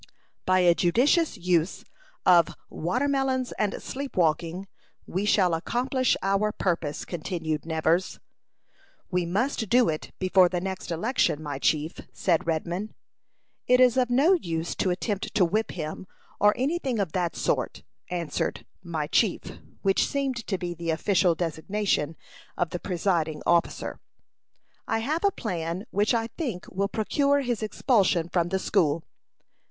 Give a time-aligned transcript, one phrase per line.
[0.47, 1.85] "By a judicious use
[2.25, 4.67] of watermelons and sleep walking,
[5.05, 8.19] we shall accomplish our purpose," continued Nevers.
[9.11, 12.95] "We must do it before the next election, my chief," said Redman.
[13.67, 16.07] "It is of no use to attempt to whip him,
[16.39, 21.35] or any thing of that sort," answered "my chief," which seemed to be the official
[21.35, 22.15] designation
[22.57, 23.99] of the presiding officer.
[24.87, 29.03] "I have a plan which I think will procure his expulsion from the school."